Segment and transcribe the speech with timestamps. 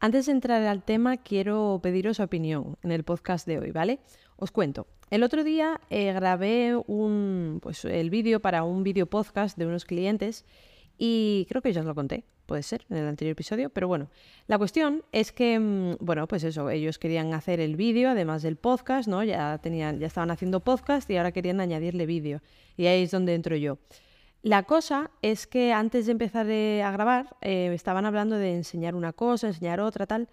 [0.00, 3.98] antes de entrar al tema, quiero pediros opinión en el podcast de hoy, ¿vale?
[4.36, 4.86] Os cuento.
[5.10, 9.84] El otro día eh, grabé un, pues, el vídeo para un vídeo podcast de unos
[9.84, 10.44] clientes
[10.98, 14.10] y creo que ya os lo conté, puede ser, en el anterior episodio, pero bueno,
[14.46, 18.56] la cuestión es que, mm, bueno, pues eso, ellos querían hacer el vídeo además del
[18.56, 19.24] podcast, ¿no?
[19.24, 22.42] Ya tenían, ya estaban haciendo podcast y ahora querían añadirle vídeo.
[22.76, 23.78] Y ahí es donde entro yo.
[24.42, 28.94] La cosa es que antes de empezar eh, a grabar, eh, estaban hablando de enseñar
[28.94, 30.28] una cosa, enseñar otra, tal.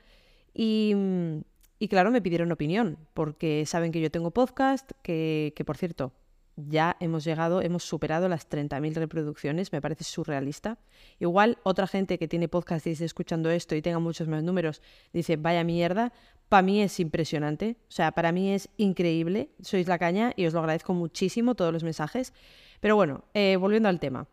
[0.53, 1.39] Y, mm,
[1.79, 6.13] y, claro, me pidieron opinión, porque saben que yo tengo podcast, que, que por cierto,
[6.55, 10.77] ya hemos llegado, hemos superado las 30.000 reproducciones, me parece surrealista.
[11.19, 14.81] Igual otra gente que tiene podcast y esté escuchando esto y tenga muchos más números,
[15.11, 16.13] dice, vaya mierda,
[16.49, 20.53] para mí es impresionante, o sea, para mí es increíble, sois la caña y os
[20.53, 22.33] lo agradezco muchísimo todos los mensajes.
[22.79, 24.27] Pero bueno, eh, volviendo al tema.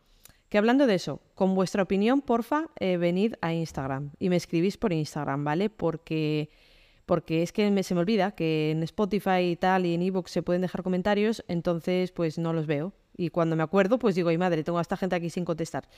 [0.48, 4.76] Que hablando de eso, con vuestra opinión, porfa, eh, venid a Instagram y me escribís
[4.76, 5.70] por Instagram, ¿vale?
[5.70, 6.50] Porque,
[7.06, 10.42] porque es que se me olvida que en Spotify y tal y en Evox se
[10.42, 12.92] pueden dejar comentarios, entonces pues no los veo.
[13.16, 15.88] Y cuando me acuerdo, pues digo, ay madre, tengo a esta gente aquí sin contestar.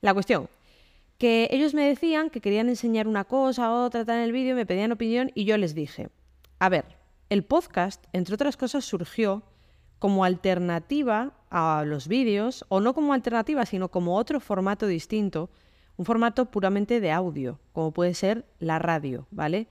[0.00, 0.48] La cuestión,
[1.20, 4.64] que ellos me decían que querían enseñar una cosa, otra, tal en el vídeo, me
[4.64, 6.08] pedían opinión y yo les dije,
[6.58, 6.86] a ver,
[7.28, 9.42] el podcast, entre otras cosas, surgió
[9.98, 15.50] como alternativa a los vídeos, o no como alternativa, sino como otro formato distinto,
[15.98, 19.68] un formato puramente de audio, como puede ser la radio, ¿vale?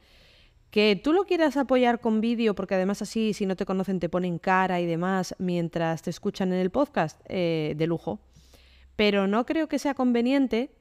[0.70, 4.08] Que tú lo quieras apoyar con vídeo, porque además así, si no te conocen, te
[4.08, 8.20] ponen cara y demás mientras te escuchan en el podcast, eh, de lujo.
[8.96, 10.76] Pero no creo que sea conveniente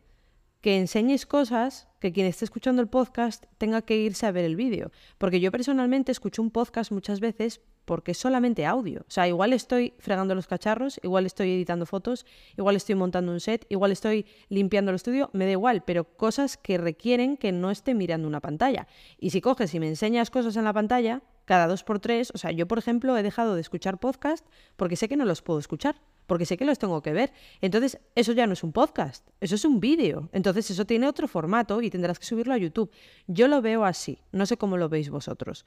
[0.61, 4.57] que enseñes cosas que quien esté escuchando el podcast tenga que irse a ver el
[4.57, 4.91] vídeo.
[5.19, 9.01] Porque yo personalmente escucho un podcast muchas veces porque es solamente audio.
[9.01, 13.41] O sea, igual estoy fregando los cacharros, igual estoy editando fotos, igual estoy montando un
[13.41, 17.71] set, igual estoy limpiando el estudio, me da igual, pero cosas que requieren que no
[17.71, 18.87] esté mirando una pantalla.
[19.19, 22.39] Y si coges y me enseñas cosas en la pantalla, cada dos por tres, o
[22.39, 25.59] sea, yo por ejemplo he dejado de escuchar podcast porque sé que no los puedo
[25.59, 25.97] escuchar
[26.29, 27.33] porque sé que los tengo que ver.
[27.61, 30.29] Entonces, eso ya no es un podcast, eso es un vídeo.
[30.33, 32.93] Entonces, eso tiene otro formato y tendrás que subirlo a YouTube.
[33.27, 35.65] Yo lo veo así, no sé cómo lo veis vosotros.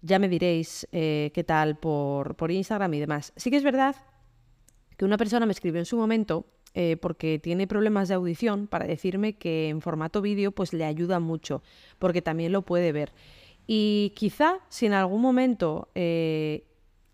[0.00, 3.34] Ya me diréis eh, qué tal por, por Instagram y demás.
[3.36, 3.94] Sí que es verdad
[4.96, 8.86] que una persona me escribió en su momento eh, porque tiene problemas de audición para
[8.86, 11.62] decirme que en formato vídeo pues le ayuda mucho,
[11.98, 13.12] porque también lo puede ver.
[13.66, 16.64] Y quizá si en algún momento eh,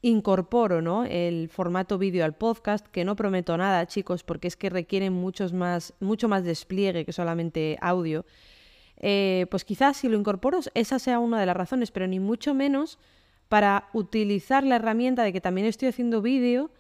[0.06, 1.05] incorporo ¿no?
[1.05, 5.53] el formato vídeo al podcast, que no prometo nada, chicos, porque es que requieren muchos
[5.53, 8.25] más, mucho más despliegue que solamente audio.
[8.99, 12.55] Eh, pues quizás si lo incorporo, esa sea una de las razones, pero ni mucho
[12.55, 12.99] menos
[13.49, 16.71] para utilizar la herramienta de que también estoy haciendo vídeo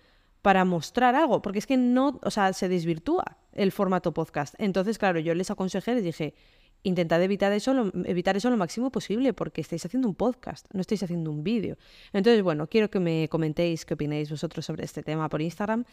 [0.40, 4.54] para mostrar algo, porque es que no, o sea, se desvirtúa el formato podcast.
[4.58, 6.34] Entonces, claro, yo les aconsejé, les dije,
[6.82, 10.80] intentad evitar eso, lo, evitar eso lo máximo posible porque estáis haciendo un podcast, no
[10.80, 11.76] estáis haciendo un vídeo.
[12.12, 15.84] Entonces, bueno, quiero que me comentéis qué opináis vosotros sobre este tema por Instagram,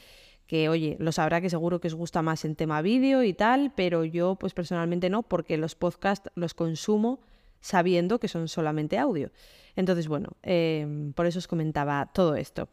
[0.47, 3.71] que oye, lo sabrá que seguro que os gusta más en tema vídeo y tal,
[3.75, 7.21] pero yo pues personalmente no, porque los podcasts los consumo
[7.63, 9.31] sabiendo que son solamente audio.
[9.75, 12.67] Entonces, bueno, em, por eso os comentaba todo esto.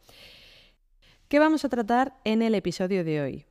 [1.29, 3.45] ¿Qué vamos a tratar en el episodio de hoy?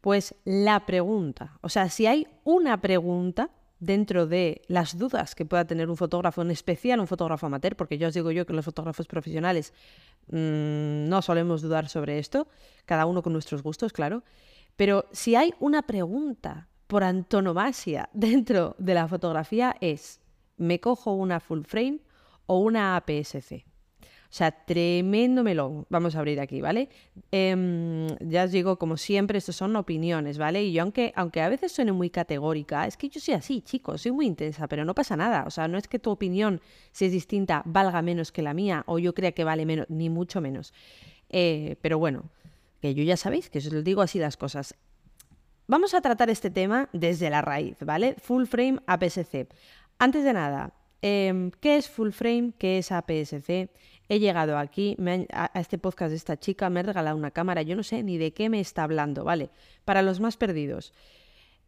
[0.00, 1.58] Pues la pregunta.
[1.60, 6.42] O sea, si hay una pregunta dentro de las dudas que pueda tener un fotógrafo,
[6.42, 9.72] en especial un fotógrafo amateur, porque yo os digo yo que los fotógrafos profesionales
[10.28, 12.48] mmm, no solemos dudar sobre esto,
[12.84, 14.22] cada uno con nuestros gustos, claro,
[14.76, 20.20] pero si hay una pregunta por antonomasia dentro de la fotografía es,
[20.56, 22.00] ¿me cojo una full frame
[22.46, 23.66] o una APS-C?
[24.36, 25.86] Sea, tremendo melón.
[25.88, 26.90] Vamos a abrir aquí, ¿vale?
[27.30, 30.62] Em, ya os digo, como siempre, esto son opiniones, ¿vale?
[30.62, 34.02] Y yo, aunque, aunque a veces suene muy categórica, es que yo soy así, chicos,
[34.02, 35.44] soy muy intensa, pero no pasa nada.
[35.46, 36.60] O sea, no es que tu opinión,
[36.92, 40.10] si es distinta, valga menos que la mía o yo crea que vale menos, ni
[40.10, 40.74] mucho menos.
[41.30, 42.24] Eh, pero bueno,
[42.82, 44.74] que yo ya sabéis que os lo digo así las cosas.
[45.66, 48.16] Vamos a tratar este tema desde la raíz, ¿vale?
[48.20, 49.48] Full frame APS-C.
[49.98, 52.52] Antes de nada, em, ¿qué es full frame?
[52.58, 53.70] ¿Qué es APS-C?
[54.08, 54.96] He llegado aquí
[55.32, 58.18] a, este podcast de esta chica, me ha regalado una cámara, yo no sé ni
[58.18, 59.50] de qué me está hablando, ¿vale?
[59.84, 60.92] Para los más perdidos.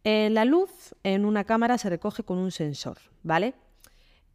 [0.03, 3.55] Eh, la luz en una cámara se recoge con un sensor, ¿vale?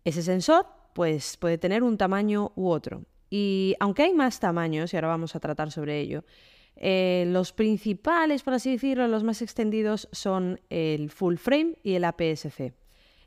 [0.05, 3.05] Ese sensor, pues, puede tener un tamaño u otro.
[3.31, 6.25] Y aunque hay más tamaños, y ahora vamos a tratar sobre ello,
[6.77, 12.05] eh, los principales, por así decirlo, los más extendidos son el full frame y el
[12.05, 12.75] APS-C.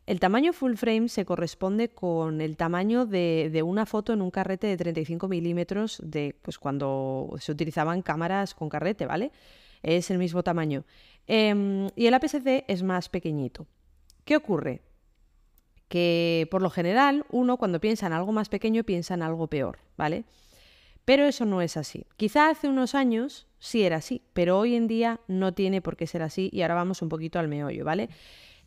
[0.08, 4.66] El tamaño full frame se corresponde con el tamaño de, una foto en un carrete
[4.66, 9.32] de 35 milímetros de pues, cuando se utilizaban cámaras con carrete, ¿vale?
[9.84, 10.86] Es el mismo tamaño.
[11.28, 13.68] Em, y el APS-C es más pequeñito.
[14.24, 14.82] ¿Qué ocurre?
[15.88, 19.80] que por lo general uno cuando piensa en algo más pequeño piensa en algo peor,
[19.96, 20.26] ¿vale?
[21.06, 22.06] Pero eso no es así.
[22.18, 26.06] Quizá hace unos años sí era así, pero hoy en día no tiene por qué
[26.06, 28.10] ser así y ahora vamos un poquito al meollo, ¿vale?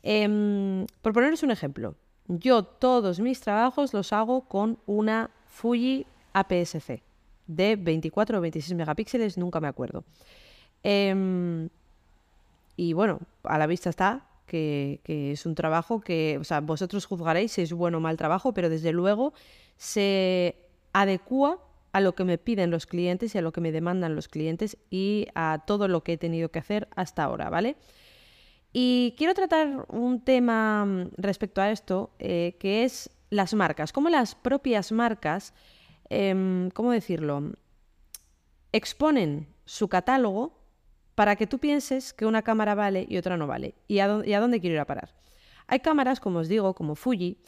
[0.02, 1.94] Em, por poneros un ejemplo,
[2.28, 7.02] yo todos mis trabajos los hago con una Fuji APS-C
[7.46, 10.04] de 24 o 26 megapíxeles, nunca me acuerdo.
[10.82, 11.68] Em,
[12.76, 17.06] y bueno, a la vista está que, que, es un trabajo que, o sea, vosotros
[17.06, 19.32] juzgaréis si es bueno o mal trabajo, pero desde luego
[19.76, 20.56] se
[20.92, 21.58] adecua
[21.92, 24.76] a lo que me piden los clientes y a lo que me demandan los clientes
[24.90, 27.76] y a todo lo que he tenido que hacer hasta ahora, ¿vale?
[28.72, 34.08] Y quiero tratar un tema mm, respecto a esto, eh, que es las marcas, cómo
[34.08, 35.54] las propias marcas,
[36.08, 37.52] eh, ¿cómo decirlo?,
[38.72, 40.60] exponen su catálogo
[41.14, 43.74] para que tú pienses que una cámara vale y otra no vale.
[43.88, 45.14] ¿Y a, y a dónde quiero ir a parar?
[45.66, 47.38] Hay cámaras, como os digo, como Fuji,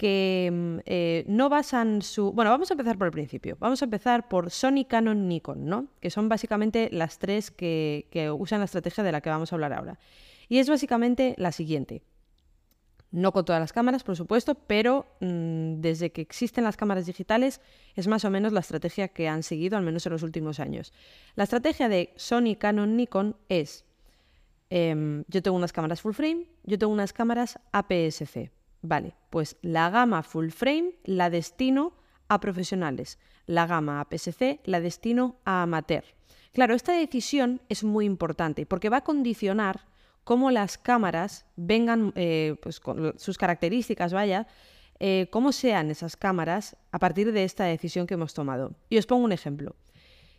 [0.00, 2.32] que mm, eh, no basan su...
[2.32, 3.58] Bueno, vamos a empezar por el principio.
[3.60, 5.88] Vamos a empezar por Sony, Canon, Nikon, ¿no?
[6.00, 8.06] Que son básicamente las tres que,
[8.38, 9.98] usan la estrategia de la que vamos a hablar ahora.
[10.50, 12.02] Y es básicamente la siguiente.
[13.12, 17.60] No con todas las cámaras, por supuesto, pero mm, desde que existen las cámaras digitales
[17.94, 20.92] es más o menos la estrategia que han seguido, al menos en los últimos años.
[21.36, 23.84] La estrategia de Sony, Canon, Nikon es,
[24.70, 28.50] em, yo tengo unas cámaras full frame, yo tengo unas cámaras APS-C.
[28.82, 31.92] Vale, pues la gama full frame la destino
[32.26, 36.04] a profesionales, la gama APS-C la destino a amateur.
[36.52, 39.89] Claro, esta decisión es muy importante porque va a condicionar
[40.24, 44.46] cómo las cámaras vengan, eh, pues con sus características, vaya,
[44.98, 48.74] eh, cómo sean esas cámaras a partir de esta decisión que hemos tomado.
[48.88, 49.74] Y os pongo un ejemplo.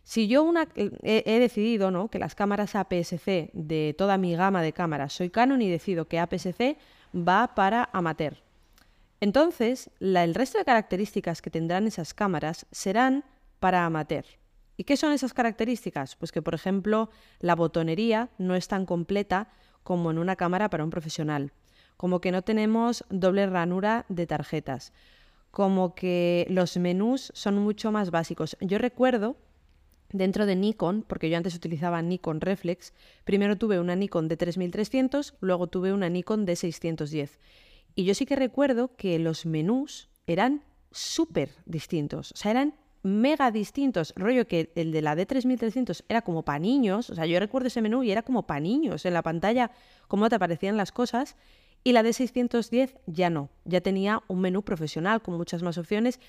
[0.03, 2.09] Si yo una, eh, he, decidido ¿no?
[2.09, 6.19] que las cámaras APS-C de toda mi gama de cámaras soy Canon y decido que
[6.19, 6.77] APS-C
[7.15, 8.37] va para amateur.
[9.19, 13.23] Entonces, el resto de características que tendrán esas cámaras serán
[13.59, 14.25] para amateur.
[14.77, 16.15] ¿Y qué son esas características?
[16.15, 19.49] Pues que, por ejemplo, la botonería no es tan completa
[19.83, 21.51] como en una cámara para un profesional,
[21.97, 24.93] como que no tenemos doble ranura de tarjetas,
[25.51, 28.57] como que los menús son mucho más básicos.
[28.61, 29.35] Yo recuerdo
[30.11, 32.93] dentro de Nikon, porque yo antes utilizaba Nikon Reflex,
[33.23, 37.39] primero tuve una Nikon de 3300, luego tuve una Nikon de 610.
[37.95, 43.51] Y yo sí que recuerdo que los menús eran súper distintos, o sea, eran mega
[43.51, 44.13] distintos.
[44.15, 47.81] Rollo que el de la D3300 era como para niños, o sea, yo recuerdo ese
[47.81, 49.71] menú y era como para niños en la pantalla,
[50.07, 51.35] cómo te aparecían las cosas.
[51.83, 56.19] Y la D610 ya no, ya tenía un menú profesional con muchas más opciones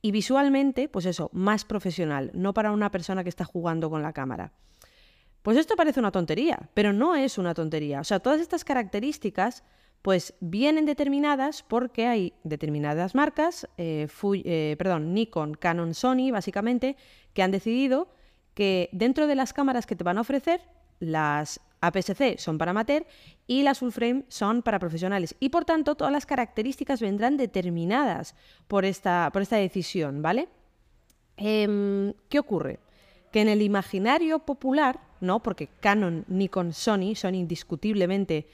[0.00, 4.12] y visualmente, pues eso, más profesional, no para una persona que está jugando con la
[4.12, 4.52] cámara.
[5.42, 8.00] Pues esto parece una tontería, pero no es una tontería.
[8.00, 9.64] O sea, todas estas características
[10.02, 14.08] pues vienen determinadas porque hay determinadas marcas, eh,
[14.44, 16.96] eh, perdón, Nikon, Canon, Sony, básicamente,
[17.32, 18.08] que han decidido
[18.54, 20.60] que dentro de las cámaras que te van a ofrecer,
[20.98, 23.06] las APS-C son para amateur
[23.46, 25.34] y las full frame son para profesionales.
[25.40, 28.34] Y por tanto, todas las características vendrán determinadas
[28.68, 30.48] por esta, por esta decisión, ¿vale?
[31.36, 32.78] Em, ¿Qué ocurre?
[33.32, 35.42] Que en el imaginario popular, ¿no?
[35.42, 38.46] Porque Canon, Nikon, Sony son indiscutiblemente.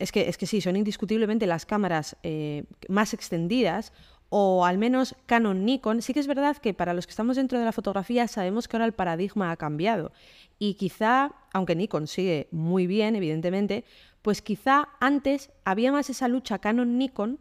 [0.00, 3.92] Es que, es que sí, son indiscutiblemente las cámaras eh, más extendidas
[4.30, 7.58] o al menos Canon Nikon, sí que es verdad que para los que estamos dentro
[7.58, 10.12] de la fotografía sabemos que ahora el paradigma ha cambiado
[10.58, 13.84] y quizá, aunque Nikon sigue muy bien, evidentemente,
[14.22, 17.38] pues quizá antes había más esa lucha Canon-Nikon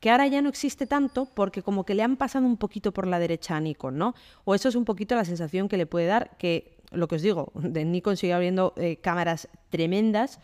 [0.00, 3.06] que ahora ya no existe tanto porque como que le han pasado un poquito por
[3.06, 4.14] la derecha a Nikon, ¿no?
[4.44, 7.22] O eso es un poquito la sensación que le puede dar, que lo que os
[7.22, 10.40] digo, de Nikon sigue habiendo eh, cámaras tremendas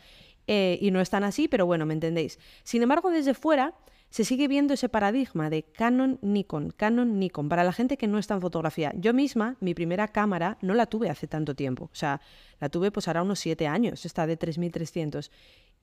[0.48, 2.40] eh, y no están así, pero bueno, me entendéis.
[2.64, 3.74] Sin embargo, desde fuera
[4.10, 8.18] se sigue viendo ese paradigma de Canon, Nikon, Canon, Nikon, para la gente que no
[8.18, 8.92] está en fotografía.
[8.96, 11.90] Yo misma, mi primera cámara, no la tuve hace tanto tiempo.
[11.92, 12.20] O sea,
[12.58, 15.30] la tuve pues ahora unos siete años, esta de 3300.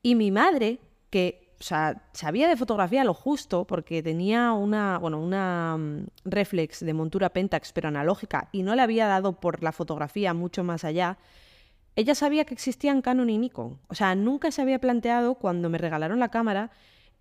[0.02, 0.80] Y mi madre,
[1.12, 6.82] que o sea, sabía de fotografía lo justo, porque tenía una, bueno, una um, reflex
[6.82, 10.84] de montura Pentax, pero analógica, y no le había dado por la fotografía mucho más
[10.84, 11.18] allá,
[11.96, 13.80] ella sabía que existían Canon y Nikon.
[13.88, 16.72] O sea, nunca se había planteado cuando me regalaron la cámara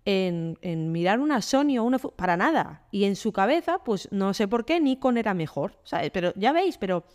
[0.03, 1.97] en, mirar una Sony o una...
[1.97, 2.83] para nada.
[2.91, 5.79] Y en su cabeza, pues no sé por qué Nikon era mejor.
[5.83, 6.11] ¿sabes?
[6.11, 7.05] Pero ya veis, pero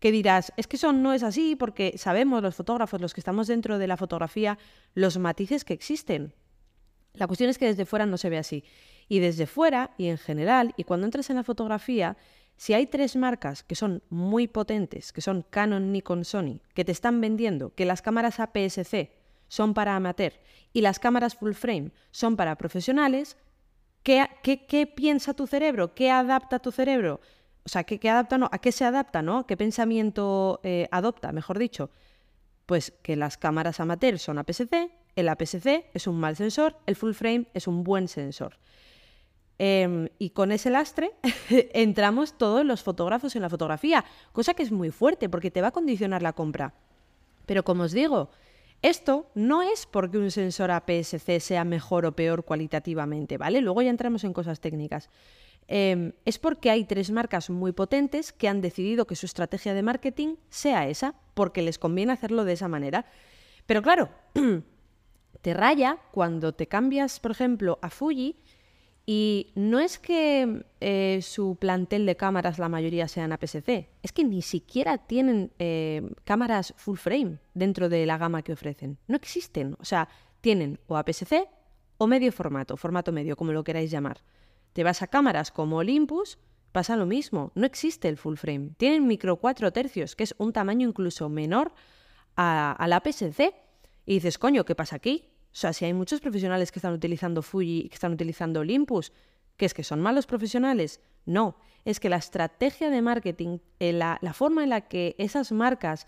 [0.00, 3.48] que dirás, es que eso no es así porque sabemos los fotógrafos, los que estamos
[3.48, 4.58] dentro de la fotografía,
[4.94, 6.34] los matices que existen.
[7.14, 8.64] La cuestión es que desde fuera no se ve así.
[9.08, 12.16] Y desde fuera y en general, y cuando entras en la fotografía,
[12.58, 16.92] si hay tres marcas que son muy potentes, que son Canon, Nikon, Sony, que te
[16.92, 19.12] están vendiendo que las cámaras APS-C
[19.48, 20.34] son para amateur
[20.74, 23.38] y las cámaras full frame son para profesionales,
[24.02, 25.94] ¿Qué, piensa tu cerebro?
[25.94, 27.20] ¿Qué adapta tu cerebro?
[27.64, 28.48] O sea, ¿qué, adapta, no?
[28.50, 29.46] ¿a qué se adapta, no?
[29.46, 31.90] ¿Qué pensamiento eh, adopta, mejor dicho?
[32.64, 37.12] Pues que las cámaras amateur son APS-C, el APS-C es un mal sensor, el full
[37.12, 38.56] frame es un buen sensor.
[39.60, 41.12] Em, y con ese lastre
[41.72, 45.68] entramos todos los fotógrafos en la fotografía, cosa que es muy fuerte porque te va
[45.68, 46.74] a condicionar la compra.
[47.44, 48.30] Pero como os digo,
[48.82, 53.60] esto no es porque un sensor APS-C sea mejor o peor cualitativamente, ¿vale?
[53.60, 55.10] Luego ya entramos en cosas técnicas.
[55.66, 59.82] Em, es porque hay tres marcas muy potentes que han decidido que su estrategia de
[59.82, 63.06] marketing sea esa, porque les conviene hacerlo de esa manera.
[63.66, 64.08] Pero claro,
[65.42, 68.36] te raya cuando te cambias, por ejemplo, a Fuji
[69.10, 74.22] y no es que eh, su plantel de cámaras la mayoría sean APS-C, es que
[74.22, 78.98] ni siquiera tienen eh, cámaras full frame dentro de la gama que ofrecen.
[79.06, 79.76] No existen.
[79.80, 80.10] O sea,
[80.42, 81.48] tienen o APS-C
[81.96, 84.18] o medio formato, formato medio, como lo queráis llamar.
[84.74, 86.38] Te vas a cámaras como Olympus,
[86.72, 87.50] pasa lo mismo.
[87.54, 88.72] No existe el full frame.
[88.76, 91.72] Tienen micro 4 tercios, que es un tamaño incluso menor
[92.36, 93.54] al APS-C.
[94.04, 95.30] Y dices, coño, ¿qué pasa aquí?
[95.52, 99.12] O sea, si hay muchos profesionales que están utilizando Fuji y que están utilizando Olympus,
[99.56, 101.00] ¿qué es que son malos profesionales?
[101.24, 106.06] No, es que la estrategia de marketing, eh, la, forma en la que esas marcas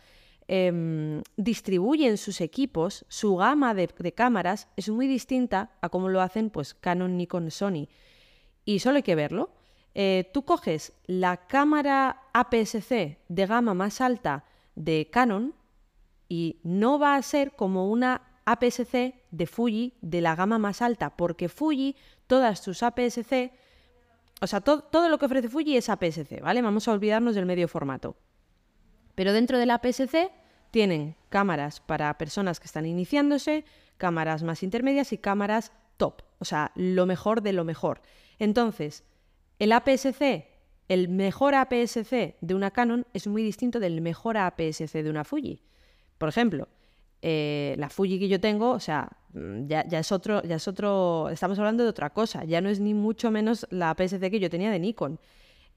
[0.48, 6.50] em, distribuyen sus equipos, su gama de, cámaras, es muy distinta a cómo lo hacen
[6.50, 7.88] pues, Canon, Nikon, Sony.
[8.64, 9.50] Y solo hay que verlo.
[9.94, 14.44] Eh, tú coges la cámara APS-C de gama más alta
[14.76, 15.54] de Canon
[16.28, 21.16] y no va a ser como una APS-C de Fuji de la gama más alta,
[21.16, 23.52] porque Fuji, todas sus APS-C,
[24.40, 26.62] o sea, todo lo que ofrece Fuji es APS-C, ¿vale?
[26.62, 28.16] Vamos a olvidarnos del medio formato.
[29.14, 30.30] Pero dentro de la APS-C
[30.70, 33.64] tienen cámaras para personas que están iniciándose,
[33.98, 38.00] cámaras más intermedias y cámaras top, o sea, lo mejor de lo mejor.
[38.38, 39.04] Entonces,
[39.58, 40.48] el APS-C,
[40.88, 45.62] el mejor APS-C de una Canon es muy distinto del mejor APS-C de una Fuji.
[46.16, 46.68] Por ejemplo,
[47.22, 51.28] eh, la Fuji que yo tengo, o sea, mm, ya, es otro, ya es otro,
[51.28, 54.50] estamos hablando de otra cosa, ya no es ni mucho menos la PSC que yo
[54.50, 55.18] tenía de Nikon.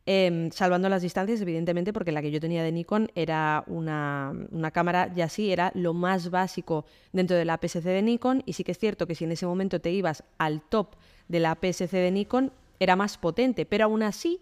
[0.06, 4.34] Em, salvando las distancias, evidentemente, porque la que yo tenía de Nikon era una,
[4.74, 8.64] cámara, ya sí, era lo más básico dentro de la PSC de Nikon, y sí
[8.66, 10.96] que es cierto que si en ese momento te ibas al top
[11.30, 14.42] de la PSC de Nikon, era más potente, pero aún así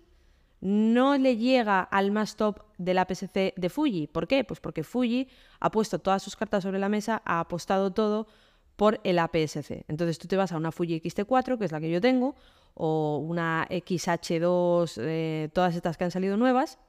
[0.62, 4.08] no le llega al más top de la PSC de Fuji.
[4.08, 4.44] ¿Por qué?
[4.44, 5.27] Pues porque Fuji
[5.60, 8.27] ha puesto todas sus cartas sobre la mesa, ha apostado todo
[8.75, 9.86] por el APS-C.
[9.88, 12.36] Entonces tú te vas a una Fuji X-T4, que es la que yo tengo,
[12.75, 16.80] o una XH2, eh, todas estas que han salido nuevas,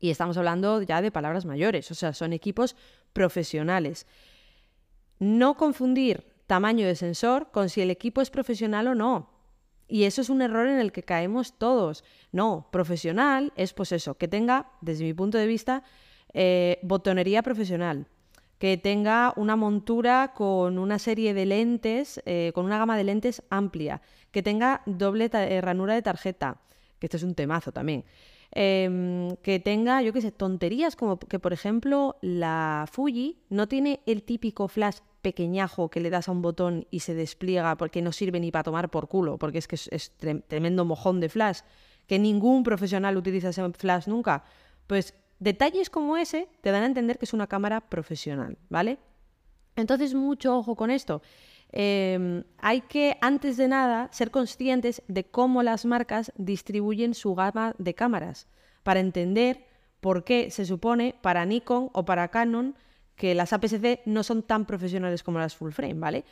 [0.00, 2.76] y estamos hablando ya de palabras mayores, o sea, son equipos
[3.12, 4.06] profesionales.
[5.18, 9.37] No confundir tamaño de sensor con si el equipo es profesional o no.
[9.88, 12.04] Y eso es un error en el que caemos todos.
[12.30, 15.82] No, profesional es pues eso, que tenga, desde mi punto de vista,
[16.34, 18.06] eh, botonería profesional,
[18.58, 23.42] que tenga una montura con una serie de lentes, eh, con una gama de lentes
[23.48, 26.60] amplia, que tenga doble eh, ranura de tarjeta,
[26.98, 28.04] que este es un temazo también.
[28.50, 34.00] Em, que tenga, yo qué sé, tonterías como que, por ejemplo, la Fuji no tiene
[34.06, 38.12] el típico flash pequeñajo que le das a un botón y se despliega porque no
[38.12, 40.12] sirve ni para tomar por culo, porque es que es,
[40.48, 41.60] tremendo mojón de flash,
[42.06, 44.44] que ningún profesional utiliza ese flash nunca.
[44.86, 48.98] Pues detalles como ese te dan a entender que es una cámara profesional, ¿vale?
[49.76, 51.22] Entonces, mucho ojo con esto.
[51.70, 57.74] Em, hay que, antes de nada, ser conscientes de cómo las marcas distribuyen su gama
[57.78, 58.48] de cámaras,
[58.82, 59.66] para entender
[60.00, 62.74] por qué se supone para Nikon o para Canon
[63.18, 66.24] que las APS-C no son tan profesionales como las full frame, ¿vale?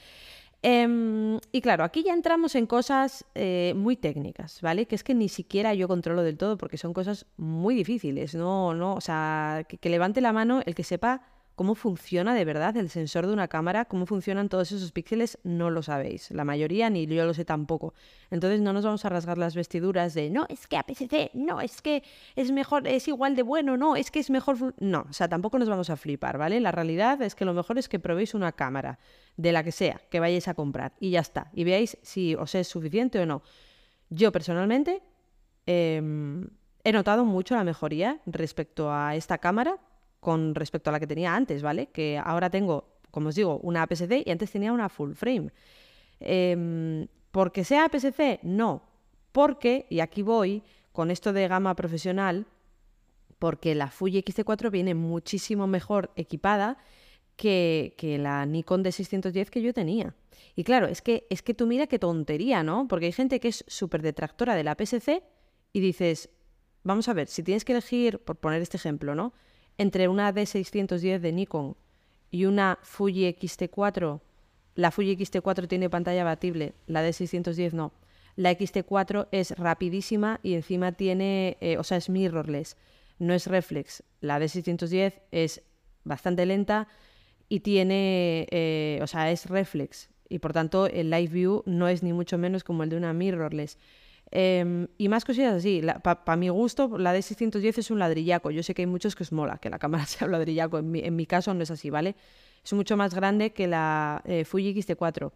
[0.62, 4.86] Em, y claro, aquí ya entramos en cosas eh, muy técnicas, ¿vale?
[4.86, 8.72] Que es que ni siquiera yo controlo del todo porque son cosas muy difíciles, no,
[8.74, 11.22] no, o sea, que levante la mano el que sepa
[11.56, 15.70] cómo funciona de verdad el sensor de una cámara, cómo funcionan todos esos píxeles, no
[15.70, 16.30] lo sabéis.
[16.30, 17.94] La mayoría ni yo lo sé tampoco.
[18.30, 21.80] Entonces no nos vamos a rasgar las vestiduras de no, es que APC-C, no, es
[21.80, 22.04] que
[22.36, 24.74] es mejor, es igual de bueno, no, es que es mejor.
[24.78, 26.60] No, o sea, tampoco nos vamos a flipar, ¿vale?
[26.60, 28.98] La realidad es que lo mejor es que probéis una cámara,
[29.38, 31.50] de la que sea, que vayáis a comprar, y ya está.
[31.54, 33.42] Y veáis si os es suficiente o no.
[34.10, 35.02] Yo personalmente
[35.64, 36.48] em,
[36.84, 39.78] he notado mucho la mejoría respecto a esta cámara
[40.26, 41.86] con respecto a la que tenía antes, ¿vale?
[41.92, 45.52] Que ahora tengo, como os digo, una APS-C y antes tenía una full frame.
[46.18, 48.40] Eh, ¿Porque sea APS-C?
[48.42, 48.82] No.
[49.30, 52.44] Porque, y aquí voy con esto de gama profesional,
[53.38, 56.76] porque la Fuji X-T4 viene muchísimo mejor equipada
[57.36, 60.16] que, que la Nikon D610 que yo tenía.
[60.56, 62.88] Y claro, es que, es que tú mira qué tontería, ¿no?
[62.88, 65.22] Porque hay gente que es súper detractora de la PSC
[65.72, 66.30] y dices,
[66.82, 69.32] vamos a ver, si tienes que elegir, por poner este ejemplo, ¿no?
[69.78, 71.76] Entre una D610 de Nikon
[72.30, 74.20] y una Fuji X-T4,
[74.74, 77.92] la Fuji X-T4 tiene pantalla abatible, la D610 no.
[78.36, 82.76] La X-T4 es rapidísima y encima tiene, eh, o sea, es mirrorless,
[83.18, 84.02] no es reflex.
[84.20, 85.62] La D610 es
[86.04, 86.88] bastante lenta
[87.48, 92.02] y tiene, eh, o sea, es reflex y por tanto el live view no es
[92.02, 93.78] ni mucho menos como el de una mirrorless.
[94.30, 95.82] Em, y más cosillas así.
[96.02, 98.50] Para mi gusto, la D610 es un ladrillaco.
[98.50, 100.78] Yo sé que hay muchos que os mola que la cámara sea un ladrillaco.
[100.78, 102.16] En mi, en mi caso no es así, ¿vale?
[102.64, 105.30] Es mucho más grande que la eh, Fuji X-T4.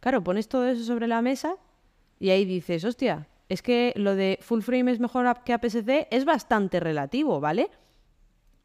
[0.00, 1.56] Claro, pones todo eso sobre la mesa
[2.20, 6.24] y ahí dices, hostia, es que lo de full frame es mejor que APS-C es
[6.24, 7.70] bastante relativo, ¿vale?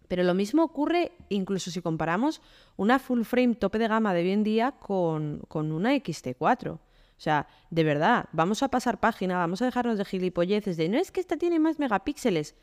[0.07, 2.41] Pero lo mismo ocurre incluso si comparamos
[2.75, 6.79] una full frame tope de gama de hoy en día con, una XT4.
[7.21, 10.97] O sea, de verdad, vamos a pasar página, vamos a dejarnos de gilipolleces de no
[10.97, 12.55] es que esta tiene más megapíxeles.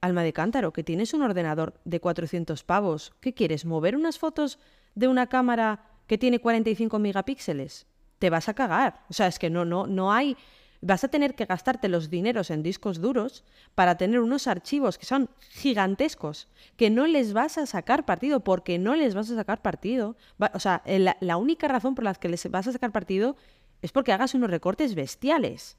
[0.00, 3.12] Alma de cántaro, que tienes un ordenador de 400 pavos.
[3.20, 3.64] ¿Qué quieres?
[3.64, 4.60] ¿Mover unas fotos
[4.94, 7.88] de una cámara que tiene 45 megapíxeles?
[8.20, 9.00] Te vas a cagar.
[9.10, 10.36] O sea, es que no, no, no hay
[10.84, 13.42] vas a tener que gastarte los dineros en discos duros
[13.74, 18.78] para tener unos archivos que son gigantescos, que no les vas a sacar partido, porque
[18.78, 20.16] no les vas a sacar partido.
[20.52, 23.36] o sea, la, única razón por la que les vas a sacar partido
[23.84, 25.76] es porque hagas unos recortes bestiales.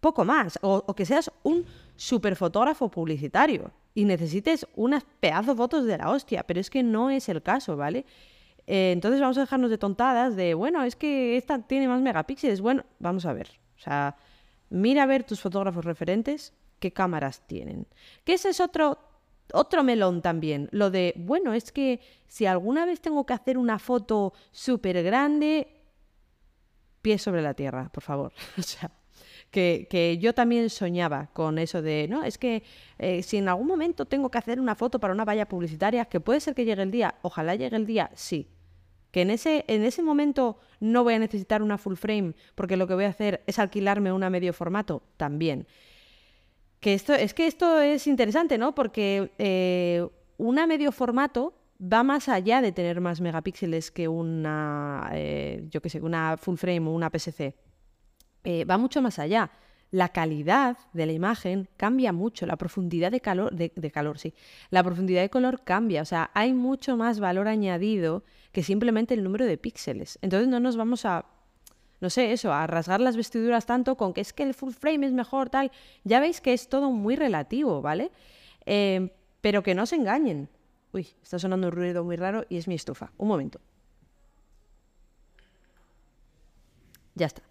[0.00, 0.58] Poco más.
[0.62, 1.64] O, que seas un
[1.96, 7.28] superfotógrafo publicitario y necesites unas pedazos fotos de la hostia, pero es que no es
[7.28, 8.04] el caso, ¿vale?
[8.66, 12.60] Eh, entonces vamos a dejarnos de tontadas de, bueno, es que esta tiene más megapíxeles.
[12.60, 13.48] Bueno, vamos a ver.
[13.76, 14.16] O sea,
[14.68, 17.86] Mira a ver tus fotógrafos referentes qué cámaras tienen.
[18.24, 18.98] Que ese es otro,
[19.52, 20.68] otro melón también.
[20.72, 25.75] Lo de, bueno, es que si alguna vez tengo que hacer una foto súper grande,
[27.06, 28.32] pie sobre la tierra, por favor.
[28.58, 28.90] o sea,
[29.52, 32.64] que, yo también soñaba con eso de, no, es que
[32.98, 36.18] eh, si en algún momento tengo que hacer una foto para una valla publicitaria, que
[36.18, 38.48] puede ser que llegue el día, ojalá llegue el día, sí,
[39.12, 42.88] que en ese, en ese momento no voy a necesitar una full frame porque lo
[42.88, 45.68] que voy a hacer es alquilarme una medio formato, también.
[46.80, 48.74] Que esto, es que esto es interesante, ¿no?
[48.74, 50.04] Porque eh,
[50.38, 55.90] una medio formato va más allá de tener más megapíxeles que una, eh, yo que
[55.90, 57.54] sé, una full frame o una PSC.
[58.44, 59.50] Eh, va mucho más allá
[59.90, 64.34] la calidad de la imagen cambia mucho, la profundidad de calor, de, calor, sí,
[64.70, 69.22] la profundidad de color cambia, o sea, hay mucho más valor añadido que simplemente el
[69.22, 70.18] número de píxeles.
[70.22, 71.26] Entonces no nos vamos a,
[72.00, 75.06] no sé, eso, a rasgar las vestiduras tanto con que es que el full frame
[75.06, 75.70] es mejor, tal.
[76.04, 78.10] Ya veis que es todo muy relativo, ¿vale?
[78.64, 80.48] Eh, pero que no se engañen.
[80.96, 83.12] Uy, está sonando un ruido muy raro y es mi estufa.
[83.18, 83.60] Un momento.
[87.14, 87.42] Ya está.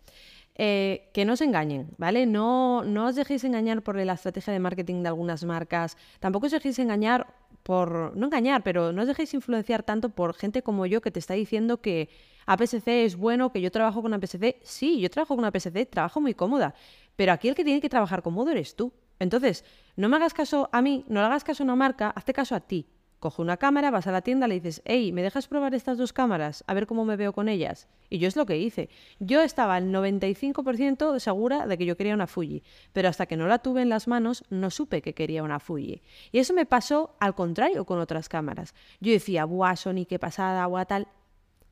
[0.55, 2.25] Eh, que no os engañen, ¿vale?
[2.25, 6.53] No, no os dejéis engañar por la estrategia de marketing de algunas marcas, tampoco os
[6.53, 7.27] dejéis engañar
[7.61, 11.19] por, no engañar, pero no os dejéis influenciar tanto por gente como yo que te
[11.19, 12.09] está diciendo que
[12.47, 14.61] APS-C es bueno, que yo trabajo con APS-C.
[14.63, 16.73] Sí, yo trabajo con APS-C, trabajo muy cómoda,
[17.15, 18.91] pero aquí el que tiene que trabajar cómodo eres tú.
[19.19, 19.63] Entonces,
[19.97, 22.55] no me hagas caso a mí, no le hagas caso a una marca, hazte caso
[22.55, 22.87] a ti.
[23.19, 26.13] Coge una cámara, vas a la tienda, le dices, hey, ¿me dejas probar estas dos
[26.13, 26.63] cámaras?
[26.67, 27.87] A ver cómo me veo con ellas.
[28.09, 28.89] Y yo es lo que hice.
[29.19, 33.47] Yo estaba al 95% segura de que yo quería una Fuji, pero hasta que no
[33.47, 36.01] la tuve en las manos no supe que quería una Fuji.
[36.31, 38.75] Y eso me pasó al contrario con otras cámaras.
[38.99, 41.07] Yo decía, buah, Sony, qué pasada, buah, tal.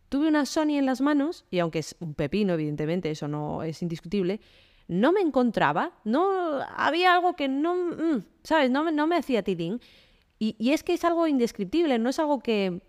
[0.10, 3.82] Tuve una Sony en las manos, y aunque es un pepino, evidentemente, eso no es
[3.82, 4.40] indiscutible,
[4.88, 8.70] no me encontraba, no había algo que no, mm, ¿sabes?
[8.70, 9.80] No, no me hacía tidín.
[10.60, 12.82] Y, es que es algo indescriptible, no es algo que,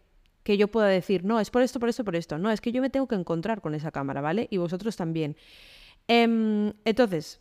[0.45, 2.37] yo pueda decir, no, es por esto, por esto, por esto.
[2.37, 4.49] No, es que yo me tengo que encontrar con esa cámara, ¿vale?
[4.51, 5.37] Y vosotros también.
[6.09, 7.41] Em, entonces,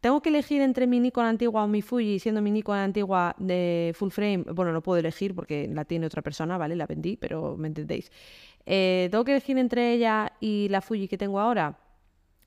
[0.00, 3.92] tengo que elegir entre mi Nikon antigua o mi Fuji, siendo mi Nikon antigua de
[3.94, 4.44] full frame.
[4.54, 6.74] Bueno, no puedo elegir porque la tiene otra persona, ¿vale?
[6.74, 8.10] La vendí, pero me entendéis.
[8.64, 11.78] Eh, tengo que elegir entre ella y la Fuji que tengo ahora.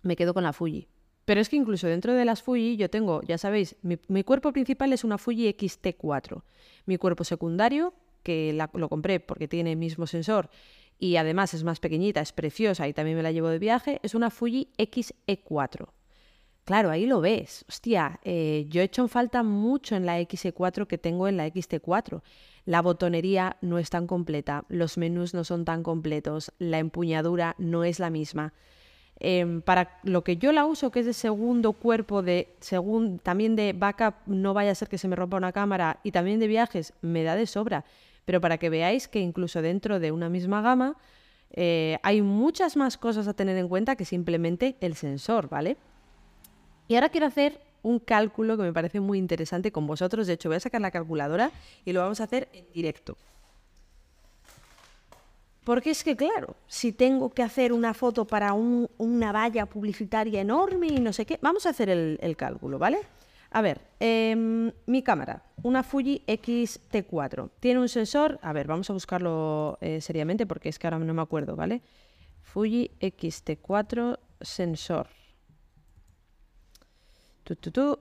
[0.01, 0.87] Me quedo con la Fuji.
[1.25, 4.93] Pero es que incluso dentro de las Fuji yo tengo, ya sabéis, mi, cuerpo principal
[4.93, 6.43] es una Fuji XT4.
[6.85, 10.49] Mi cuerpo secundario, que lo compré porque tiene el mismo sensor
[10.99, 14.15] y además es más pequeñita, es preciosa y también me la llevo de viaje, es
[14.15, 15.89] una Fuji XE4.
[16.63, 17.63] Claro, ahí lo ves.
[17.69, 21.47] Hostia, eh, yo he hecho en falta mucho en la XE4 que tengo en la
[21.47, 22.21] XT4.
[22.65, 27.83] La botonería no es tan completa, los menús no son tan completos, la empuñadura no
[27.83, 28.53] es la misma.
[29.19, 32.49] Em, para lo que yo la uso, que es de segundo cuerpo, de
[33.23, 36.39] también de backup, no vaya a ser que se me rompa una cámara, y también
[36.39, 37.85] de viajes, me da de sobra.
[38.25, 40.97] Pero para que veáis que incluso dentro de una misma gama
[41.51, 45.77] eh, hay muchas más cosas a tener en cuenta que simplemente el sensor, ¿vale?
[46.87, 50.27] Y ahora quiero hacer un cálculo que me parece muy interesante con vosotros.
[50.27, 51.51] De hecho, voy a sacar la calculadora
[51.85, 53.15] y lo vamos a hacer en directo.
[55.65, 60.87] Porque es que, claro, si tengo que hacer una foto para una valla publicitaria enorme
[60.87, 62.99] y no sé qué, vamos a hacer el, cálculo, ¿vale?
[63.49, 68.93] A ver, em, mi cámara, una Fuji X-T4, tiene un sensor, a ver, vamos a
[68.93, 71.81] buscarlo eh, seriamente porque es que ahora no me acuerdo, ¿vale?
[72.43, 75.07] Fuji X-T4 sensor.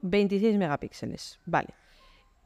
[0.02, 1.83] 26 megapíxeles, vale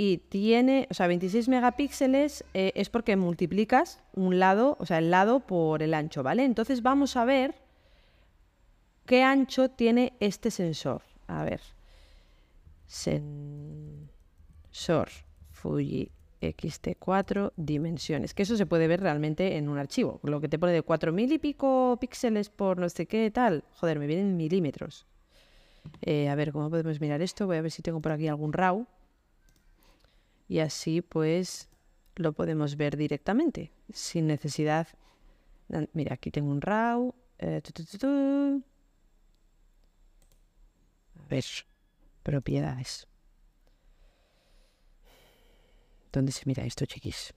[0.01, 5.11] y tiene, o sea, 26 megapíxeles eh, es porque multiplicas un lado, o sea, el
[5.11, 6.45] lado por el ancho, ¿vale?
[6.45, 7.57] Entonces vamos a ver
[9.07, 11.03] qué ancho tiene este sensor.
[11.27, 11.61] A ver.
[12.87, 14.09] Sensor
[15.51, 20.21] Fuji XT4 dimensiones, que eso se puede ver realmente en un archivo.
[20.23, 23.65] Lo que te pone de 4000 y pico píxeles por no sé qué tal.
[23.75, 25.07] Joder, me vienen milímetros.
[26.03, 27.49] Eh, a ver, ¿cómo podemos mirar esto?
[27.49, 28.87] Voy a ver si tengo por aquí algún RAW
[30.49, 31.69] y así pues
[32.17, 34.89] lo podemos ver directamente sin necesidad.
[35.93, 37.15] Mira, aquí tengo un RAW.
[37.39, 37.63] Eh,
[41.15, 41.45] A ver,
[42.23, 43.07] propiedades.
[46.11, 47.35] ¿Dónde se mira esto, chiquis?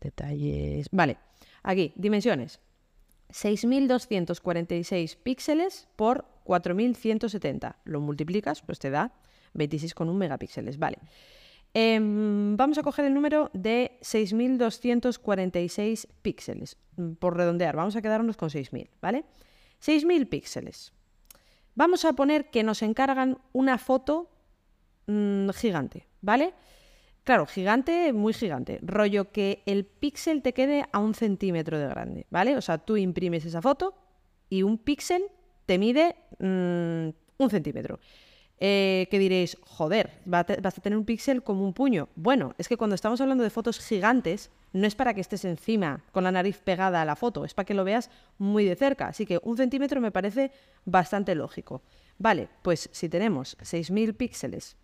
[0.00, 0.88] Detalles.
[0.92, 1.18] Vale,
[1.62, 2.60] aquí, dimensiones.
[3.30, 7.76] 6.246 píxeles por 4.170.
[7.84, 9.12] Lo multiplicas, pues te da
[9.54, 10.78] 26,1 megapíxeles.
[10.78, 10.98] Vale.
[11.72, 18.36] Em, vamos a coger el número de 6.246 píxeles, mm, por redondear, vamos a quedarnos
[18.36, 19.24] con 6.000, ¿vale?
[19.78, 20.92] 6.000 píxeles.
[21.76, 24.28] Vamos a poner que nos encargan una foto
[25.06, 26.54] mm, gigante, ¿vale?
[27.22, 28.80] Claro, gigante, muy gigante.
[28.82, 32.56] Rollo que el píxel te quede a un centímetro de grande, ¿vale?
[32.56, 33.94] O sea, tú imprimes esa foto
[34.48, 35.22] y un píxel
[35.66, 38.00] te mide mm, un centímetro.
[38.62, 42.10] Eh, que diréis, joder, vas a tener un píxel como un puño.
[42.14, 46.04] Bueno, es que cuando estamos hablando de fotos gigantes, no es para que estés encima
[46.12, 49.06] con la nariz pegada a la foto, es para que lo veas muy de cerca.
[49.06, 50.52] Así que un centímetro me parece
[50.84, 51.80] bastante lógico.
[52.18, 54.76] Vale, pues si tenemos 6.000 píxeles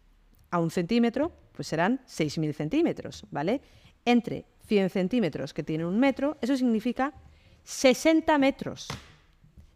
[0.51, 3.61] a un centímetro, pues serán 6.000 centímetros, ¿vale?
[4.07, 7.13] Entre 100 centímetros que tiene un metro, eso significa
[7.65, 8.89] 60 metros.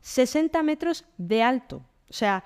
[0.01, 1.85] 60 metros de alto.
[2.09, 2.43] O sea,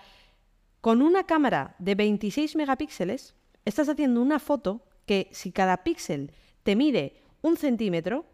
[0.85, 6.31] con una cámara de 26 megapíxeles, estás haciendo una foto que si cada píxel
[6.63, 8.27] te mide un centímetro,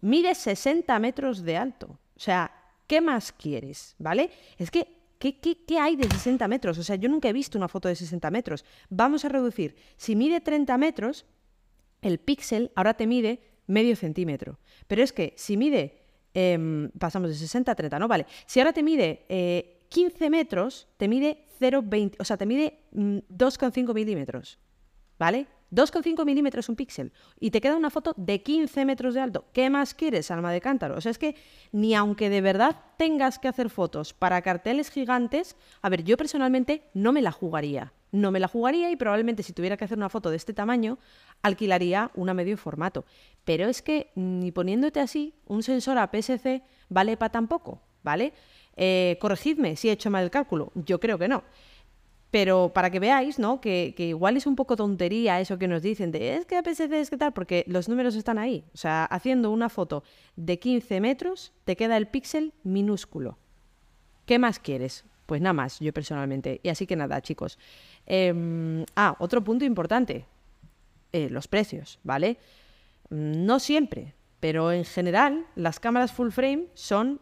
[0.00, 1.98] mide 60 metros de alto.
[2.16, 2.50] O sea,
[2.86, 3.94] ¿qué más quieres?
[3.98, 4.30] ¿Vale?
[4.56, 6.78] Es que, ¿qué, qué, hay de 60 metros?
[6.78, 8.64] O sea, yo nunca he visto una foto de 60 metros.
[8.88, 9.76] Vamos a reducir.
[9.98, 11.26] Si mide 30 metros,
[12.00, 14.58] el píxel ahora te mide medio centímetro.
[14.86, 18.08] Pero es que si mide, em, pasamos de 60 a 30, ¿no?
[18.08, 18.24] Vale.
[18.46, 19.26] Si ahora te mide
[19.92, 24.58] 15 eh, metros, te mide 0,20, o sea, te mide 2,5 mm, milímetros,
[25.18, 25.46] ¿vale?
[25.72, 29.46] 2,5 milímetros un píxel y te queda una foto de 15 metros de alto.
[29.52, 30.96] ¿Qué más quieres, alma de cántaro?
[30.96, 31.34] O sea, es que
[31.72, 36.90] ni aunque de verdad tengas que hacer fotos para carteles gigantes, a ver, yo personalmente
[36.92, 37.92] no me la jugaría.
[38.12, 40.98] No me la jugaría y probablemente si tuviera que hacer una foto de este tamaño,
[41.40, 43.06] alquilaría una medio formato.
[43.44, 48.34] Pero es que ni poniéndote así, un sensor APS-C vale para tampoco, ¿vale?
[48.76, 51.44] Eh, corregidme si he hecho mal el cálculo, yo creo que no.
[52.30, 53.60] Pero para que veáis, ¿no?
[53.60, 57.10] Que, igual es un poco tontería eso que nos dicen de es que APS-C es
[57.10, 58.64] que tal, porque los números están ahí.
[58.72, 60.02] O sea, haciendo una foto
[60.36, 63.36] de 15 metros, te queda el píxel minúsculo.
[64.24, 65.04] ¿Qué más quieres?
[65.26, 66.60] Pues nada más, yo personalmente.
[66.62, 67.58] Y así que nada, chicos.
[68.06, 70.24] Em, ah, otro punto importante.
[71.12, 72.38] Eh, los precios, ¿vale?
[73.10, 77.20] Mm, no siempre, pero en general las cámaras full frame son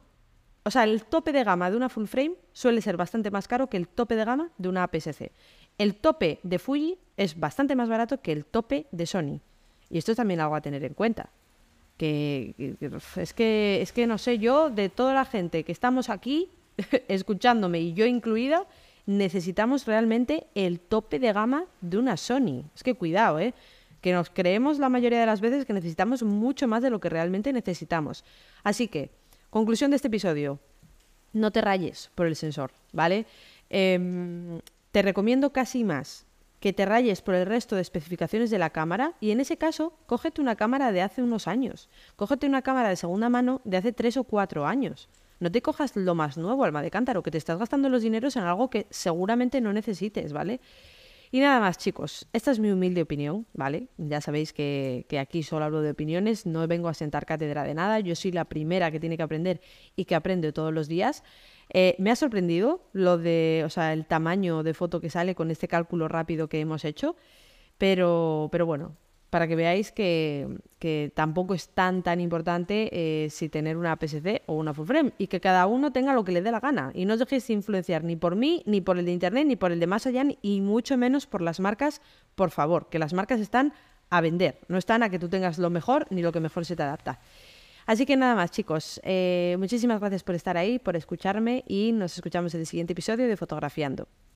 [0.62, 3.68] o sea, el tope de gama de una full frame suele ser bastante más caro
[3.68, 5.32] que el tope de gama de una APS-C.
[5.78, 9.40] El tope de Fuji es bastante más barato que el tope de Sony.
[9.88, 11.30] Y esto es también algo a tener en cuenta.
[11.96, 12.54] Que,
[13.16, 16.50] es que es que no sé, yo de toda la gente que estamos aquí
[17.08, 18.66] escuchándome y yo incluida,
[19.06, 22.64] necesitamos realmente el tope de gama de una Sony.
[22.74, 23.54] Es que cuidado, ¿eh?
[24.02, 27.08] Que nos creemos la mayoría de las veces que necesitamos mucho más de lo que
[27.08, 28.24] realmente necesitamos.
[28.62, 29.10] Así que
[29.50, 30.60] Conclusión de este episodio.
[31.32, 33.26] No te rayes por el sensor, ¿vale?
[33.68, 34.60] Em,
[34.92, 36.26] te recomiendo casi más
[36.60, 39.94] que te rayes por el resto de especificaciones de la cámara y en ese caso,
[40.06, 41.88] cógete una cámara de hace unos años.
[42.16, 45.08] Cógete una cámara de segunda mano de hace tres o cuatro años.
[45.40, 48.36] No te cojas lo más nuevo, alma de cántaro, que te estás gastando los dineros
[48.36, 50.60] en algo que seguramente no necesites, ¿vale?
[51.32, 53.88] Y nada más, chicos, esta es mi humilde opinión, ¿vale?
[53.98, 57.74] Ya sabéis que, que, aquí solo hablo de opiniones, no vengo a sentar cátedra de
[57.74, 59.60] nada, yo soy la primera que tiene que aprender
[59.94, 61.22] y que aprende todos los días.
[61.72, 65.52] Eh, me ha sorprendido lo de, o sea, el tamaño de foto que sale con
[65.52, 67.14] este cálculo rápido que hemos hecho,
[67.78, 68.96] pero, pero bueno,
[69.30, 70.58] para que veáis que,
[71.14, 75.28] tampoco es tan tan importante eh, si tener una PSC o una full frame y
[75.28, 78.02] que cada uno tenga lo que le dé la gana y no os dejéis influenciar
[78.02, 80.60] ni por mí, ni por el de internet, ni por el de más allá, y
[80.60, 82.02] mucho menos por las marcas,
[82.34, 83.72] por favor, que las marcas están
[84.10, 86.76] a vender, no están a que tú tengas lo mejor ni lo que mejor se
[86.76, 87.20] te adapta.
[87.86, 89.00] Así que nada más, chicos.
[89.02, 93.26] Eh, muchísimas gracias por estar ahí, por escucharme y nos escuchamos en el siguiente episodio
[93.26, 94.06] de Fotografiando.